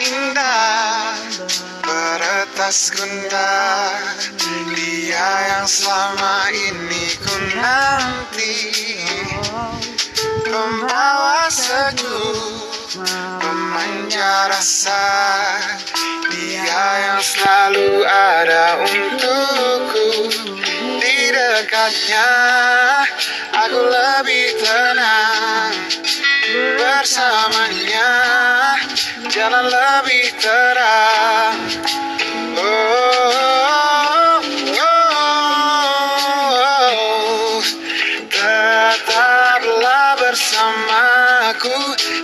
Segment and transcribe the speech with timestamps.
[0.00, 1.14] indah
[1.84, 3.94] Peretas gundah
[4.74, 8.54] Dia yang selama ini ku nanti.
[10.42, 12.98] Pembawa sejuk
[13.38, 15.06] Pemanja rasa
[16.32, 20.08] Dia yang selalu ada untukku.
[20.98, 22.28] Di dekatnya
[29.44, 31.68] Jalan lebih terang.
[32.56, 34.40] Oh,
[34.72, 34.80] oh,
[36.56, 37.60] oh.
[38.32, 41.76] Tetaplah bersamaku.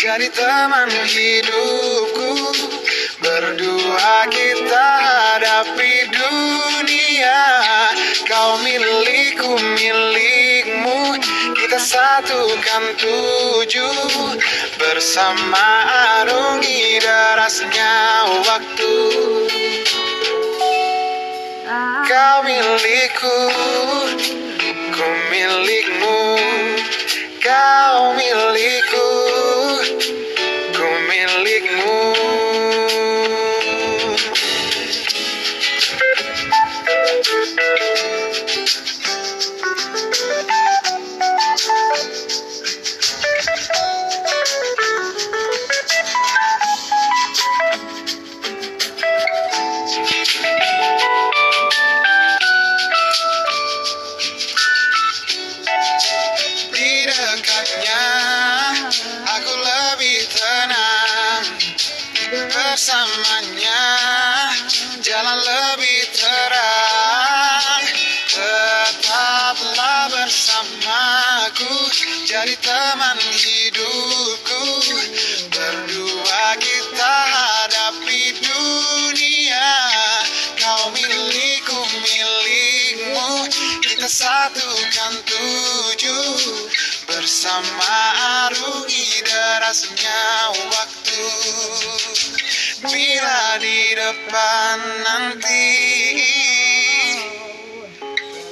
[0.00, 2.48] Jadi teman hidupku.
[3.20, 5.51] Berdua kita hadapi
[11.82, 14.38] satukan tujuh
[14.78, 15.68] Bersama
[16.22, 17.94] arungi derasnya
[18.46, 18.94] waktu.
[22.02, 23.38] Kau milikku,
[62.72, 63.84] Bersamanya
[65.04, 67.84] jalan lebih terang.
[68.32, 71.68] Tetaplah bersamaku
[72.24, 74.64] Jadi teman hidupku.
[75.52, 79.72] Berdua kita hadapi dunia.
[80.56, 83.52] Kau milikku, milikmu.
[83.84, 86.72] Kita satukan tujuh.
[87.04, 87.92] Bersama
[88.48, 90.24] arungi derasnya
[90.72, 91.01] waktu
[92.82, 95.70] Bila di depan nanti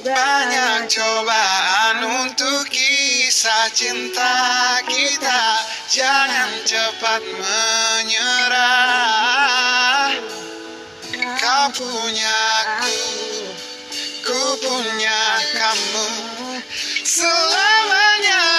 [0.07, 5.43] Banyak cobaan untuk kisah cinta kita.
[5.91, 8.55] Jangan cepat menyerah.
[11.35, 12.39] Kau punya
[12.79, 13.51] aku
[14.23, 15.21] Ku punya
[15.59, 16.07] kamu.
[17.03, 18.50] Selamanya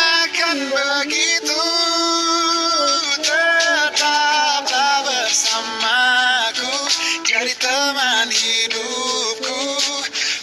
[7.92, 9.60] teman hidupku.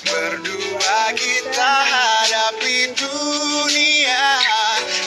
[0.06, 4.26] Berdua kita hadapi dunia.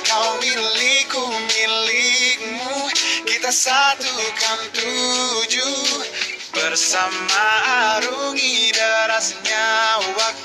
[0.03, 2.91] Kau milikku, milikmu.
[3.31, 5.87] Kita satukan tujuh.
[6.51, 7.47] Bersama
[7.95, 10.42] arungi derasnya waktu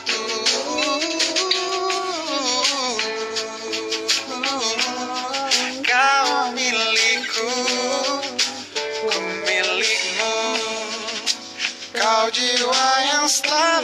[12.28, 13.77] Kau jiwa yang selalu aku puja